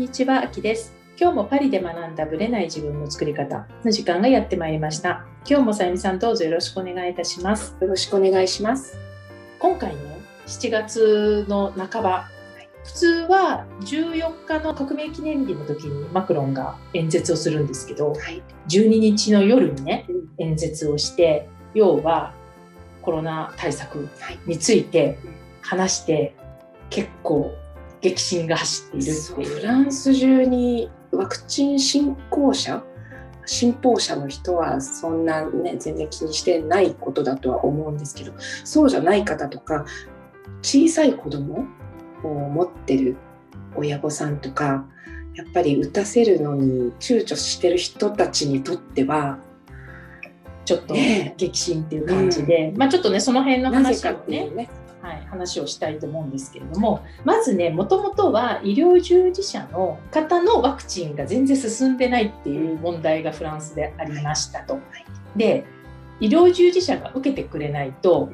[0.00, 0.94] こんにちは、あきです。
[1.20, 5.26] 今日もパリで学んだブレない自分の作り方の時間がやってまいりました。
[5.46, 7.76] 今日もさゆみさんどうぞよろしくお願いいたします。
[7.82, 8.98] よろしくお願いします。
[9.58, 10.00] 今回ね、
[10.46, 12.30] 7月の半ば、
[12.82, 18.42] 普通は14日の革命記念日の時にマクロンが演説をするんですけど、はい。
[18.70, 22.32] 12日の夜にね、うん演説をして、要は
[23.02, 24.38] コロナ対策はい。
[24.46, 25.18] について
[25.60, 26.34] 話して、
[26.88, 27.54] 結構
[28.00, 29.60] 激震が走っているっていう。
[29.60, 32.82] フランス中にワクチン信仰者
[33.46, 38.32] 信奉者の人はそんなね全然気にしてないことだとは思うんですけど
[38.64, 39.84] そうじゃない方とか
[40.62, 41.66] 小さい子供
[42.22, 43.16] を持ってる
[43.74, 44.86] 親御さんとか
[45.34, 49.38] やっぱり打たせるのに躊躇してる人たちにとっては
[50.64, 54.16] ちょっとね激震っていう感じで、まあちょっとねその辺の話をね。
[54.16, 54.70] かっていうね
[55.10, 64.78] はい、話をしたいと思うんですけれどもまずねもともとは医療従事者の方のワクチンが全然進んでないっていう問題がフランスでありましたと。
[65.36, 65.64] で
[66.20, 68.30] 医療従事者が受けてくれないと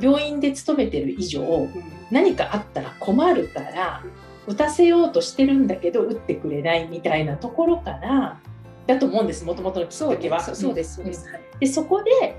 [0.00, 1.68] 病院で勤めてる以上
[2.10, 4.02] 何かあったら困るから
[4.46, 8.40] 打たせようとしてるんだけど打ってくれないみたいなところから
[8.86, 10.40] だと思うんですもともとのきっかけは。
[10.40, 12.36] そうそうですそうです、はいでそこで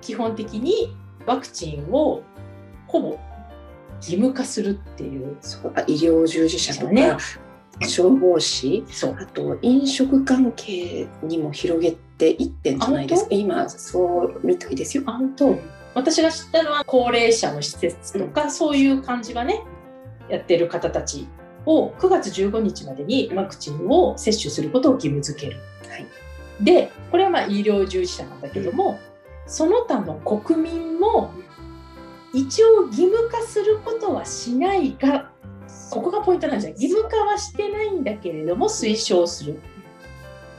[0.00, 2.22] 基本的にワクチンを
[2.86, 3.18] ほぼ
[3.96, 7.16] 義務化するっていうそうあ医療従事者とか、ね。
[7.82, 9.16] 消防士そう。
[9.20, 13.28] あと飲食関係にも広げていってんじゃないですか。
[13.32, 15.02] あ今そうみたいですよ。
[15.06, 15.58] あ本当。
[15.94, 19.62] 私が知ったのは高齢者の施設とか、そういう感じはね
[20.28, 21.26] やってる方たち
[21.64, 25.58] を9月15日までにワクチンを接種することを義務付ける。
[25.88, 26.06] はい。
[26.62, 28.98] でこれはまあ医療従事者なんだけども、
[29.46, 31.30] その他の国民も
[32.36, 35.30] 一応義務化することはしないが
[35.88, 39.58] ここがポイントなんですよ義務化はしてないんだけれども推奨する。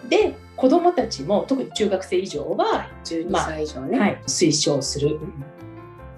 [0.09, 3.99] で子どもたちも特に中学生以上は、12まあ歳以上ね。
[3.99, 5.19] はい、推奨する。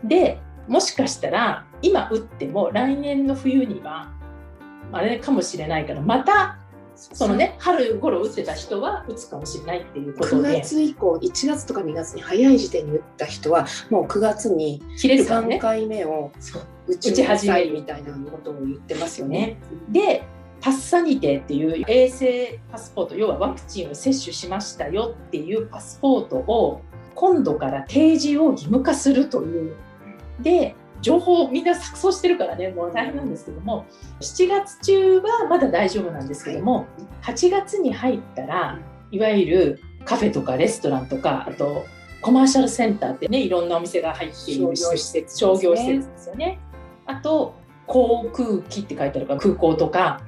[0.02, 0.40] で
[0.70, 4.14] もしかしたら今打っても来年の冬には
[4.94, 6.59] あれかもしれないからまた
[7.14, 7.56] そのね。
[7.60, 15.60] 春頃打ってた人は打つかもしれないっていうこと9で月以降1月とか2月に早い時点に打った人はもう9月に切れるから3ね。
[15.60, 16.32] 回目を
[16.88, 19.58] 打ち始めるみたいなことを言ってますよね。
[19.90, 20.24] で
[20.62, 26.82] パッサニテっていう衛生パスポート要はワクチンを接種しましたよっていうパスポートを
[27.16, 29.76] 今度から提示を義務化するという。
[30.42, 33.86] で情報をみんな錯綜してるからねもう大変なんですけども。
[34.20, 36.88] 7月中はまだ大丈夫なんですけども、
[37.24, 38.80] 8月に入ったら
[39.12, 41.86] いわゆるカフェとかレストランとかあと
[42.22, 46.60] コマーシャルセンターってねいろんなお店が入っている商業施設商業施設ですよね。
[47.06, 47.56] あと
[47.88, 50.22] 航空機って書いてあるから空港とか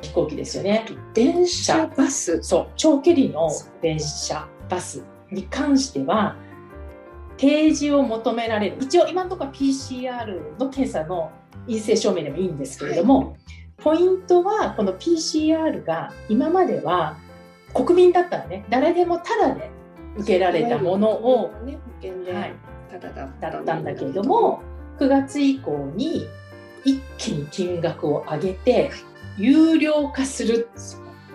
[0.00, 0.84] 飛行機ですよね。
[1.14, 2.42] 電車バス。
[2.42, 3.48] そう長距離の
[3.80, 6.36] 電車バスに関しては
[7.42, 8.76] 提示を求められる。
[8.80, 11.32] 一応今のところは PCR の検査の
[11.66, 13.36] 陰性証明でもいいんですけれども、
[13.78, 17.16] ポイントはこの PCR が今までは
[17.74, 19.72] 国民だったらね誰でもタダで
[20.18, 21.72] 受けられたものを、ね。
[21.72, 22.54] 保険ではい、
[22.88, 24.62] ただったんだけれども。
[25.00, 26.28] 9月以降に
[26.84, 28.90] 一気に金額を上げて
[29.36, 30.68] 有料化する。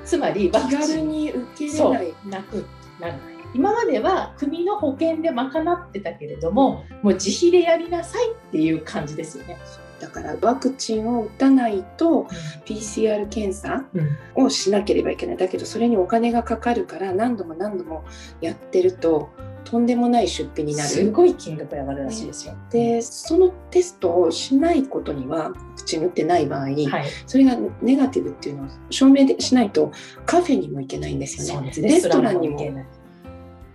[0.06, 0.80] つまりワク気チン。
[0.80, 2.10] 軽に受けれそない。
[2.12, 2.30] う。
[2.30, 2.66] なく
[3.02, 3.14] なる
[3.54, 9.58] 今までは国の保険で賄ってたけれどももう自費でやりなさいっていう感じですよね。
[10.00, 12.28] だからワクチンを打たないと
[12.66, 18.06] PCR 検査うんをしなければいけないだけどそれにお金がかかるから何度も何度も
[18.40, 19.30] やってると
[19.70, 20.90] とんでもない出費になる。
[20.90, 22.56] すごい金額が上がるらしいですよ。
[22.70, 26.88] でそのテストをしないことにはワクチン打ってない場合、はい、
[27.26, 29.92] それがネガティブっていうのを証明でしないと
[30.26, 31.74] カフェにも行けないんですよね。
[31.76, 32.58] レストランにも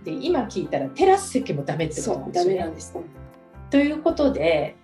[0.05, 2.55] で今聞いたらテラス席もダメってことなんですよね。
[2.55, 2.97] メなんです。
[3.71, 4.77] ということで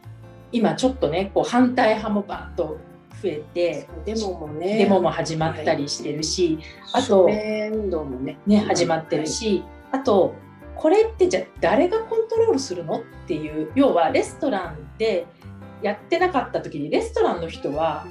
[0.53, 2.79] 今ちょっとねこう反対派もバッと
[3.21, 6.59] 増えてデモもねデモも始まったりしてるし、
[6.93, 10.35] あと署名運動もねね、始まってるし、あと
[10.77, 15.27] これってじゃあ誰がコントロールするのっていう要はレストランで
[15.83, 18.07] やってなかった時にレストランの人は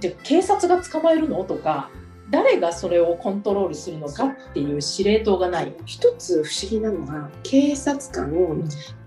[0.00, 1.44] じゃあ警察が捕まえるの？
[1.44, 1.90] とか
[2.32, 5.72] 誰がそれをコントロールするのかっていう司令塔がない。
[5.84, 8.32] 一つ不思議なのが警察官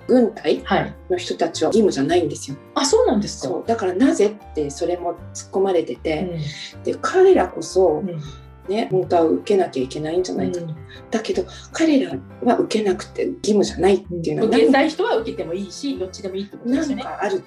[0.08, 2.58] 軍隊はい、の人たちは義務じゃないんですよ。
[2.76, 3.64] あそうなんですか。
[3.66, 6.40] だからなぜってそれも突っ込まれてて、
[6.82, 8.22] うで彼らこそんうん
[8.70, 10.68] ね本当は受けなきゃいけないんじゃないかと、
[11.10, 17.04] だけど彼らは受けなくて義務じゃないっていうのは受けたい人は受けてもいいしどっちでもいいってことで何すよね。
[17.04, 17.44] かあるって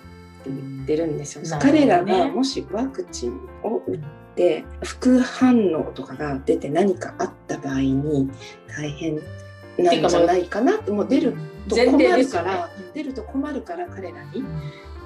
[0.46, 1.58] 言ってるんですよ。
[1.60, 4.00] 彼らがもしワクチンを打っ
[4.38, 8.30] て副反応とかが出て何かあった場合に
[8.68, 9.16] 大変
[9.76, 11.34] なんじゃないかなってもう出る
[11.68, 14.44] と前困るから、出ると困るから彼らに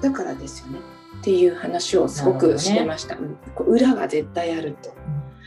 [0.01, 0.79] だからですよね。
[1.19, 3.37] っていう話をすごくしてました、うん。
[3.55, 4.93] こう裏が絶対あると。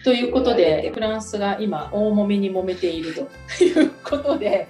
[0.05, 3.29] ということでフランスが今大揉めに揉めていると。
[3.63, 4.69] いうことで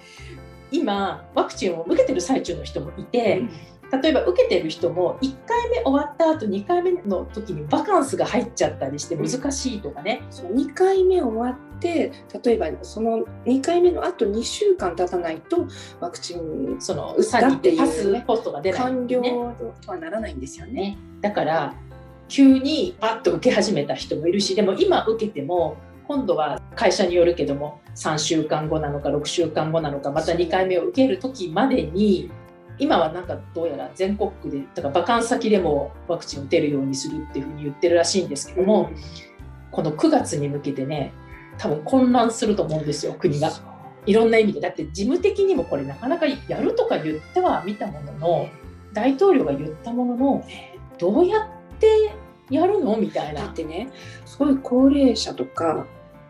[0.70, 3.44] 今ワクチンを受けてる最中の人もいて
[3.92, 10.54] 例えば受けてる人も1回目終わった後2回目の時にバカンスが入っちゃったりして難しいとかね、そう。
[10.54, 12.12] 2回目終わって
[12.44, 15.66] 例えばその2回目のあと2週間経たないと
[16.00, 19.30] ワクチンその打っていうねパスポートが出ない、完了ね
[19.82, 20.72] とはならないんですよね。
[20.72, 21.74] ね、だから
[22.28, 25.76] 急にパッと受け始めた人もいるしでも今受けても
[26.08, 32.30] 今度は会社によるけども3週間後なのか6週間後なのかまた2回目を受ける時までに
[32.78, 38.90] 今はなんかどうやら全国区でだからバカンス先でもワクチンを打てるようにするっていうふうに言ってるらしいんですけども、
[39.70, 41.12] この9月に向けてね
[41.58, 43.50] 多分混乱すると思うんですよ国が。
[44.06, 48.48] いろんな意味でだって事務的にもこれなかなかやるとか言ってはみたものの
[48.92, 50.44] 大統領が言ったものの
[50.98, 51.48] どうやっ
[51.80, 52.12] て
[52.48, 53.42] やるのみたいな。
[53.42, 53.90] だってね
[54.24, 55.86] すごい高齢者とか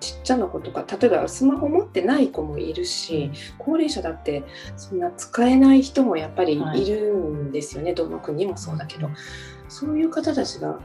[0.07, 4.45] ちっちゃな子とか例えばスマホ持ってない子もいるし高齢者だって
[4.77, 9.11] そんな使えない人もやっぱりいるんですよね、どの国もそうだけど。
[9.69, 10.79] そういう方たちが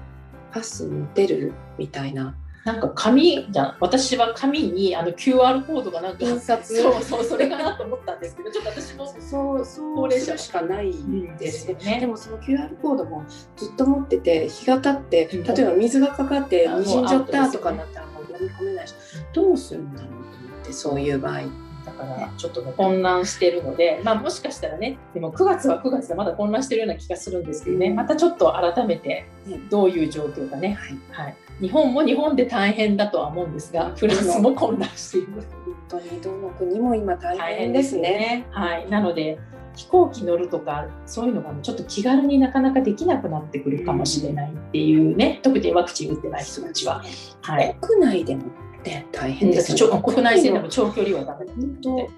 [0.52, 2.36] パス持てるみたいな。
[2.64, 6.82] なんか紙じゃ私は紙にあの QR コードがなんか印刷。
[6.82, 10.38] そうそうそれかなと思ったんですけどちょっと私もそうそう高齢者。
[10.38, 11.76] しかないんですね。
[11.84, 12.00] ね。
[12.00, 13.24] でもその QR コードも
[13.56, 15.44] ずっと持ってて日が経ってうん。
[15.44, 18.11] 例えば水がかかってあにじんじゃったとかになったら
[18.44, 18.94] み込めないし
[19.34, 21.42] どうするんだろうと思ってそういう場合。
[21.86, 22.74] だからちょっとね。
[22.78, 27.92] 混乱してるので、まあ、もしかしたらねでも9月は9月でまだ混乱してるような気がするんですけどね。
[27.92, 29.26] またちょっと改めて
[29.70, 30.78] どういう状況かね、
[31.12, 38.46] はい、日本も日本で大変だとは思うんですがフランスも混乱している本当にどの国も今大変ですね。
[38.52, 39.40] はい、なので
[39.82, 47.04] 飛行機乗るとかそういうのがちょっと気軽になかなかできなくなってくるかもしれないっていうね、特にワクチン打ってない人たちは。
[47.42, 48.44] はい、国内でも
[48.84, 52.10] ね大変ですだって国内線でも長距離はダメだってど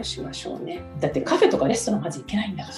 [0.00, 0.82] うしましょうね。
[1.00, 2.76] だってカフェとかレストランまず行けないんだから。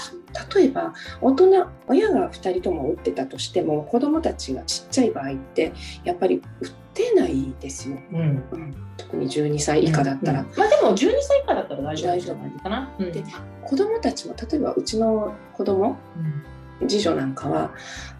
[0.55, 5.73] 例えば大人親が2人とも打ってたとしても子どもたちがちっちゃい場合って
[6.05, 8.21] やっぱり打てないですよ、うん。
[8.53, 12.91] うん、特に12歳以下だったら、うんまあでも12歳以下だったら大丈夫かな。
[12.99, 13.12] うん。
[13.12, 13.25] で
[13.65, 17.73] 子どもたちも例えばうちの子供うん次女なんかは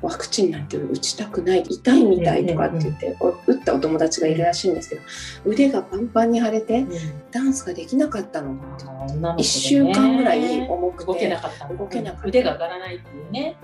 [0.03, 5.03] ワクチンなんて打ちたくない痛いみたいとかって言って、お打ったお友達がいるらしいんですけど
[5.45, 6.85] 腕がパンパンに腫れて
[7.31, 8.55] ダンスができなかったの。
[8.55, 11.77] のね1週間ぐらい重く動けてなかったの。
[11.77, 12.29] 動けなかった。
[12.29, 13.57] 腕が上がらないっていうね。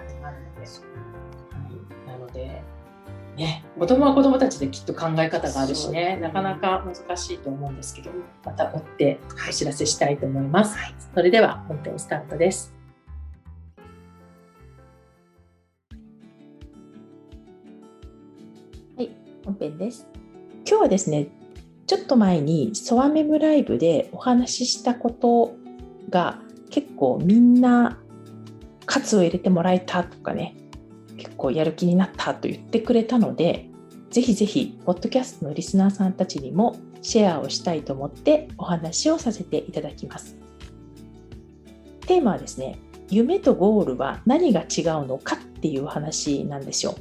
[2.06, 2.62] なので
[3.36, 6.16] ね子供は子供たちできっと考え方があるしね。
[6.16, 8.10] なかなか難しいと思うんですけど
[8.44, 10.76] また追ってお知らせしたいと思います、
[11.14, 12.75] それでは本編スタートです
[18.96, 19.10] はい。
[19.44, 20.08] 本編です。
[20.66, 21.28] 今日はですね
[21.86, 25.54] ちょっと前にソワメムライブでお話ししたこと
[26.08, 26.40] が
[26.70, 27.98] 結構みんな
[28.86, 30.56] 喝を入れてもらえたとかね
[31.18, 33.68] 結構やる気になったと言ってくれたので
[34.08, 40.38] ぜひぜひポッドキャストのリスナーさんたちにもシェアをしたいと思ってお話をさせていただきます。
[42.06, 42.78] テーマはですね
[43.10, 46.94] 夢とゴールは何が違うのかっていう話なんですよ。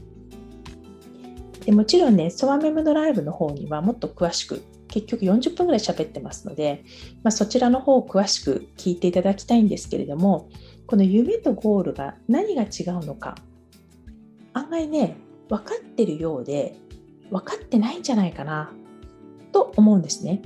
[1.66, 6.84] でもちろんねソワメムのライブの方にはもっと詳しく結局40分ぐらい喋ってますので、
[7.24, 10.50] まあ、そちらの方を詳しく聞いていただきたいんですけれども
[10.86, 13.36] この夢とゴールが何が違うのか
[14.54, 15.18] 案外ね
[15.50, 16.78] 分かってるようで
[17.32, 18.72] 分かってないんじゃないかな
[19.52, 20.42] と思うんですね。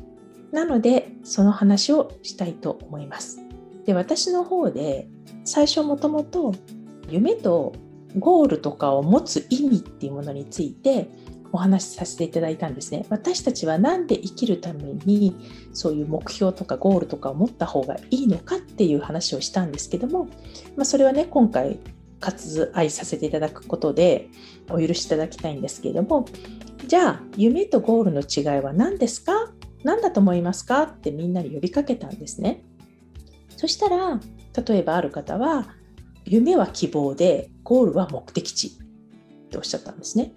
[0.52, 3.40] なのでその話をしたいと思います。
[3.86, 5.08] で私の方で
[5.46, 6.54] 最初もともと
[7.10, 7.74] 夢と
[8.18, 11.10] ゴールとかを持つ意味っていうものについて
[11.52, 13.06] お話しさせていただいたんですね。
[13.10, 15.36] 私たちは何で生きるために
[15.74, 20.26] そういう目標とかゴールとかを持った方がいいのかっていう話をしたんですけども、
[20.76, 21.80] まあ、それはね今回
[22.20, 24.28] 割愛させていただくことで
[24.70, 26.26] お許しいただきたいんですけれども
[26.86, 29.52] じゃあ夢とゴールの違いは何ですか？
[29.84, 30.84] 何だと思いますか？
[30.84, 32.64] ってみんなに呼びかけたんですね。
[33.56, 34.20] そしたら
[34.68, 35.68] 例えばある方は
[36.30, 38.72] 夢は希望でゴールは目的地っ
[39.50, 40.32] ておっしゃったんですね。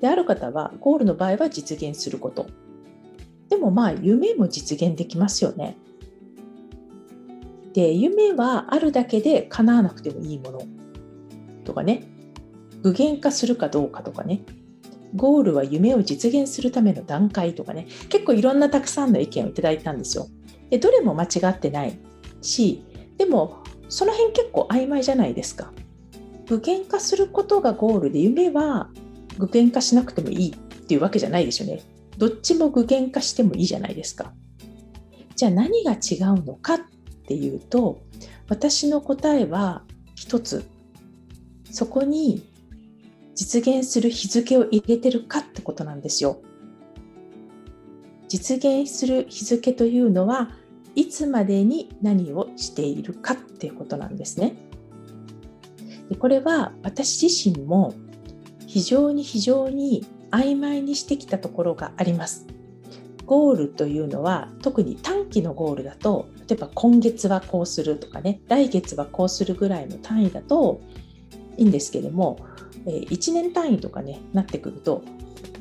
[0.00, 2.46] である方はゴールの場合は実現すること。
[3.48, 5.76] でもまあ夢も実現できますよね。
[7.72, 10.62] で夢はあるだけで叶わなくてもいいもの。
[11.64, 12.04] とかね
[12.82, 14.42] 具現化するかどうかとかね
[15.16, 20.28] ゴールは夢を実現するための段階とかね結構いろんなたくさんの意見をいただいたんですよ。
[20.70, 21.98] でどれも間違ってない
[22.40, 22.84] し
[23.18, 25.70] でもその辺結構曖昧じゃないですか。
[26.46, 28.88] 具現化することがゴールで夢は
[29.36, 30.56] 具現化しなくてもいいっ
[30.86, 31.82] ていうわけじゃないですよね。
[32.16, 34.32] どっちも具現化してもいいじゃないですか。
[35.36, 36.80] じゃあ何が違うのかっ
[37.26, 38.00] ていうと
[38.48, 39.82] 私の答えは
[40.14, 40.64] 一つ
[41.70, 42.48] そこに
[43.34, 46.40] 実現する日付を入れてるかってことなんですよ。
[48.26, 50.50] 実現する日付というのは
[50.94, 54.56] いつまでに何をしているかっていうことなんですね。
[56.08, 57.94] でこれは私自身も
[58.66, 62.46] 非常に非常に曖昧にしてきたところがあります。
[63.26, 70.80] ゴールというのは特に短期のゴールだと例えば今月はこうするとかね来月はこうするぐらいの単位だと
[71.56, 72.38] いいんですけども
[72.84, 75.02] 1年単位とかねなってくると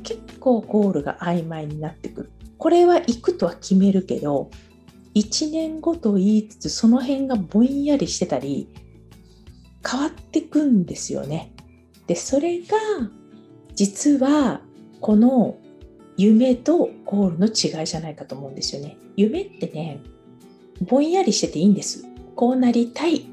[0.03, 4.49] 結構ゴールが曖昧になってくるこれは行くとは決めるけど
[5.15, 8.69] 1年後と言いつつその辺がぼんやりしてたり
[9.87, 11.53] 変わってくんですよね。
[12.07, 12.77] でそれが
[13.75, 14.61] 実は
[14.99, 15.57] この
[16.17, 18.97] 夢とゴールの違いじゃないかと思うんですよね。
[19.15, 20.01] 夢ってね
[20.81, 22.05] ぼんやりしてていいんです。
[22.35, 23.25] こうなりたい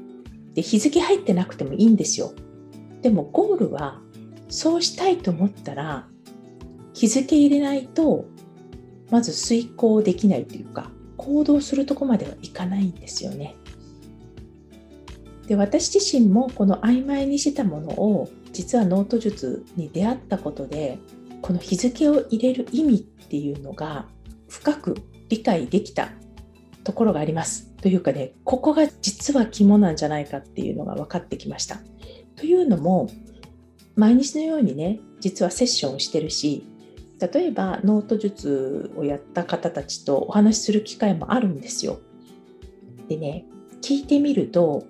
[0.53, 2.33] で日付入ってなくてもいいんですよ。
[3.01, 4.01] でもゴールは
[4.49, 6.07] そうしたいと思ったら
[6.93, 8.25] 日付入れないと
[9.09, 13.55] まず遂行できないというか行動するとこまではいかないんですよね。
[15.47, 20.97] で私自身もこの曖昧にしてたものを実はノート術に出会ったことで
[21.41, 24.05] この日付を入れる意味っていうのが
[24.47, 24.95] 深く
[25.27, 26.09] 理解できた
[26.83, 27.67] ところがあります。
[27.81, 31.79] というかねここが実は肝なんじゃないかっていうのが分かってきました。
[32.37, 33.09] というのも
[33.95, 36.65] 毎日のようにね実はセッションをしてるし
[37.19, 41.99] 例えばノート術をやった方たちとお話しする機会もあるんですよ。
[43.07, 43.45] でね
[43.81, 44.85] 聞いてみると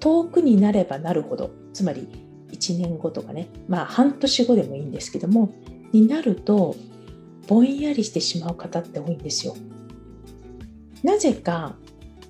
[0.00, 2.08] 遠くになればなるほどつまり
[2.52, 5.52] 1年後とかねまあ半年後でもいいんですけども
[5.92, 6.74] になると
[7.46, 9.56] ぼんやりしてしまう方って多いんですよ。
[11.02, 11.76] なぜか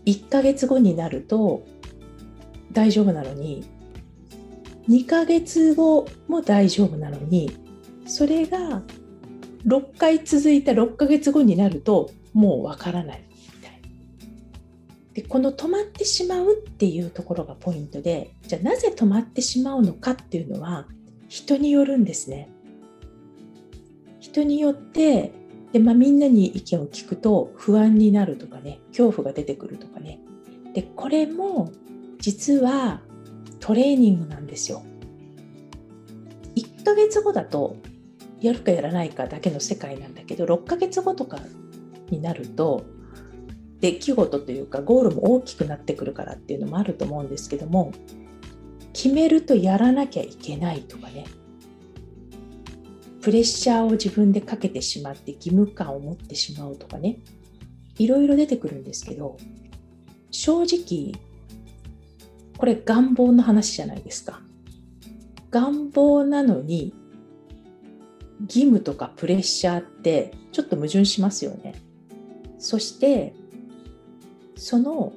[0.04, 1.64] 1ヶ月後になると
[2.72, 3.64] 大丈夫なのに
[4.88, 7.65] 2ヶ月後も大丈夫なのに
[8.06, 8.82] それが
[9.66, 13.24] 6回続いた6ヶ月後になるともうわからない。
[13.28, 13.80] みたい
[15.14, 20.86] でこの止まってしまうっていうところがポイントでじゃあなぜ止まってしまうのかっていうのは
[21.28, 22.48] 人によるんですね。
[24.20, 25.32] 人によって
[25.72, 30.20] で、まあ、みんなに意見を聞くと不安になるとかね恐怖が出てくるとかね。
[30.74, 31.72] でこれも
[32.18, 33.00] 実は
[33.60, 34.82] トレーニングなんですよ。
[36.54, 37.76] 1ヶ月後だと
[38.40, 41.38] やるかやらないかだけの世界なんだけど6ヶ月後とか
[42.10, 42.84] になると
[43.80, 47.92] 出来事というかゴールも大きくなってくるからっていうのもあると思うんですけども
[48.92, 51.26] 決めるとやらなきゃいけないとかね
[53.20, 57.18] プレッシャーを自分でかけてしまって義務感を持ってしまうとかね
[57.98, 59.36] いろいろ出てくるんですけど
[60.30, 61.12] 正直
[62.56, 64.40] これ願望の話じゃないですか。
[65.50, 66.94] 願望なのに
[68.42, 71.74] 義務とかプレッシャーってちょっと矛盾しますよね。
[72.58, 73.34] そして
[74.56, 75.12] その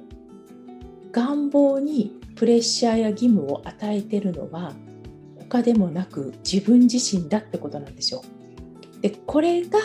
[1.12, 4.72] 願望にプレッシャーや義務を与えてるのは
[5.38, 8.22] 他でもなく自分自身だってことなんですよ。
[9.00, 9.78] でこれが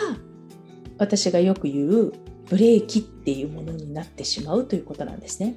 [0.98, 2.12] 私がよく言う
[2.48, 5.56] ブレーキっていうものになってしまうということなんですね。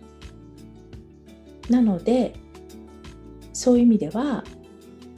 [1.69, 2.33] なので
[3.53, 4.43] そういう意味では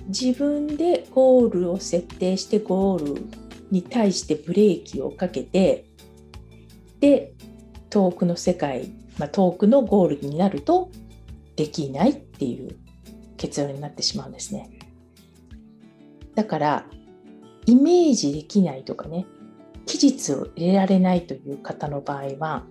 [0.07, 3.21] 自分でゴールを設定してゴール
[3.71, 5.85] に対してブレーキをかけて
[6.99, 7.33] で
[7.89, 10.91] 遠くの世界、まあ、遠くのゴールになると
[11.55, 12.77] できないっていう
[13.37, 14.69] 結論になってしまうんですね。
[16.35, 16.85] だから
[17.65, 19.25] イメージできないとかね
[19.85, 22.65] 期日を入れられないという方の場合は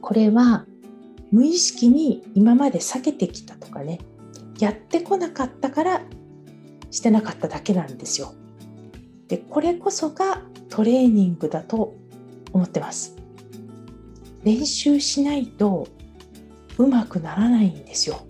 [0.00, 0.64] これは
[1.30, 4.00] 無意識に今まで避けてきたとかね
[4.58, 6.02] やってこなかったから
[6.90, 8.34] してなかっただけなんですよ。
[9.28, 11.94] でこれこそがトレーニングだと
[12.52, 13.16] 思ってます。
[14.42, 15.86] 練習しないと
[16.78, 18.26] うまくならないんですよ。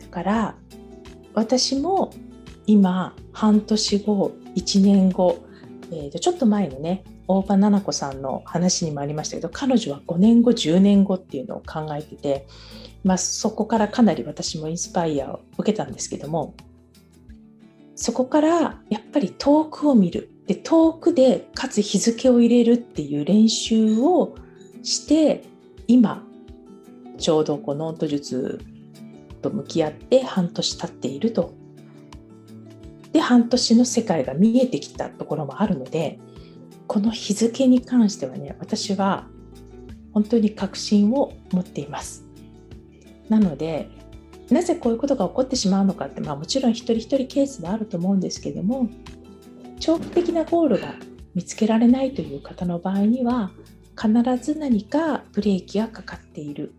[0.00, 0.54] だから
[1.34, 2.12] 私も
[2.66, 5.44] 今半年後1年後、
[5.90, 12.46] えー、とちょっと前のね大場奈々子さんの話にもありましたけど彼女は5年後10年後っていうのを考えてて、
[13.04, 16.54] まあ、そこからかなり私もインスパイアを受けたんですけども
[18.02, 24.34] そこからやっぱり遠くを見るで遠くでかつ日付を入れるっていう練習を
[24.82, 25.44] して
[25.86, 26.26] 今
[27.16, 28.60] ちょうどこのノート術
[29.40, 31.54] と向き合って半年経っていると。
[33.12, 36.18] で半年の世界が見えてきたところもあるので
[36.88, 39.28] この日付に関してはね私は
[40.12, 42.24] 本当に確信を持っています。
[43.28, 43.88] なので
[44.52, 48.88] なぜこういうことが起こってしまうのかって、まあ、もちろん一人一人ケースもあると思うんですけども
[49.80, 50.94] 長期的なゴールが
[51.34, 53.50] 見つけられないという方の場合には
[54.00, 56.72] 必ず何かブレーキがかかっている。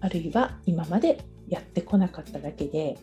[0.00, 2.98] あるいは今までやってこなかっただけで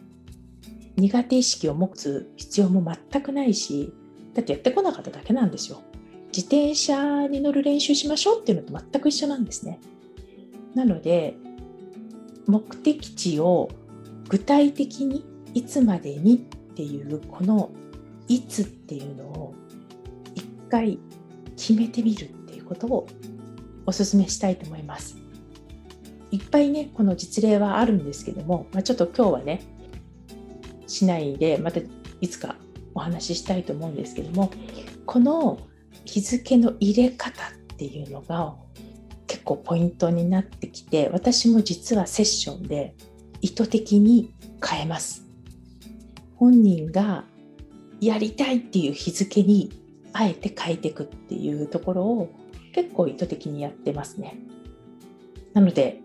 [0.95, 3.91] 苦手意識を持つ必要も全くないし
[4.33, 5.81] だってやってこなかっただけなんですよ。
[6.27, 9.79] 自転車に乗る練習しましょうっていうのと全く一緒なんですね。
[10.75, 11.35] なので
[12.47, 13.69] 目的地を
[14.29, 17.71] 具体的にいつまでにっていうこの
[18.27, 19.53] いつっていうのを
[20.35, 20.99] 一回
[21.55, 23.07] 決めてみるっていうことを
[23.85, 25.17] お勧めしたいと思います。
[26.31, 29.61] いっぱいねこの実例はあるんですけども、まあ、ちょっと今日はね
[30.87, 31.79] しないでまた
[32.21, 32.55] いつか
[32.95, 34.49] お話ししたいと思うんですけども
[35.05, 35.59] この
[36.05, 38.55] 日付の入れ方っていうのが
[39.43, 42.95] 構ポイントになってきて私も実はセッションで
[43.41, 44.33] 意図的に
[44.63, 45.25] 変えます。
[46.35, 47.25] 本人が
[48.01, 49.71] やりたいっていう日付に
[50.11, 52.29] あえて変えていくっていうところを
[52.73, 54.37] 結構意図的にやってますね。
[55.53, 56.01] なので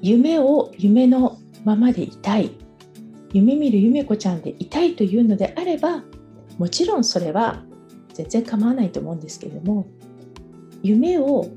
[0.00, 2.50] 夢を夢のままでいたい。
[3.32, 6.04] 夢見る夢子ちゃんでいたいというのであれば
[6.56, 7.64] もちろんそれは
[8.12, 9.88] 全然構わないと思うんですけれども
[10.84, 11.48] 夢を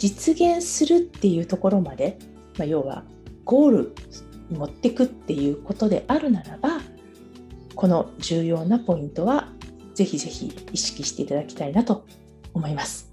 [0.00, 2.18] 実現するっていうところまで、
[2.58, 3.04] まあ、要は
[3.44, 3.94] ゴール
[4.48, 6.80] に持っていくっていうことであるならば
[7.74, 9.52] この重要なポイントは
[9.94, 12.06] ぜひぜひ意識していただきたいなと
[12.54, 13.10] 思います。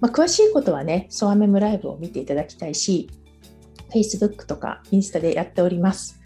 [0.00, 3.08] まあ、詳しいことはね、ソアメムライブを見ていただきたいし、
[3.92, 6.20] Facebook とかインスタでやっております。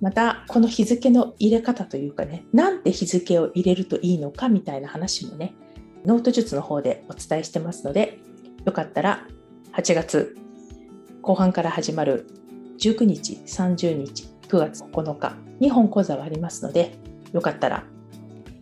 [0.00, 5.54] また、この日付の入れ方というかね、なんて日付を入れるといいのかみたいな話もね、
[6.06, 8.18] ノート術の方でお伝えしてますので、
[8.64, 9.26] よかったら
[9.72, 10.36] 8月
[11.22, 12.26] 後半から始まる
[12.78, 16.94] 19日、30日、9月9日、2本講座はありますので、
[17.32, 17.84] よかったら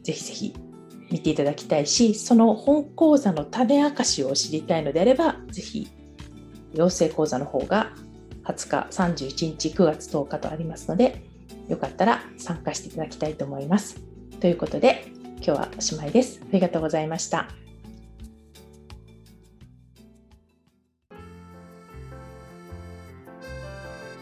[0.03, 0.55] ぜひぜひ
[1.11, 5.89] 見ていただきたいし、その本講座の種明かしを知りたいのであれば、ぜひ
[6.75, 7.93] 養成講座の方が
[8.45, 11.23] 20日、31日、9月10日とありますので、
[11.69, 14.01] よかったら参加していただきたいと思います。
[14.41, 16.41] ということで、今日はおしまいです。
[16.43, 17.49] ありがとうございました。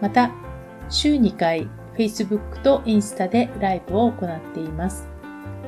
[0.00, 0.30] また、
[0.88, 5.08] 週2回 Facebook とインスタでライブを行っています。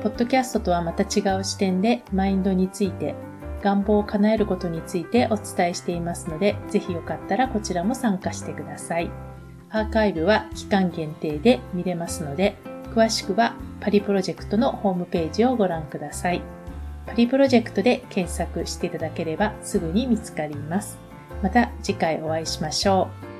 [0.01, 3.15] ポッドキャストとはまた違う視点でマインドについて、
[3.61, 9.09] 願望を叶えることについてお伝えしていますので、ぜひよかったらこちらも参加してください。
[9.69, 12.57] アーカイブは期間限定で見れますので、
[12.93, 16.41] 詳しくはパリプロジェクトのホームページをご覧ください。
[17.05, 20.97] パリプロジェクトで検索していただければすぐに見つかります。
[21.41, 23.32] また次回お会いしましょう。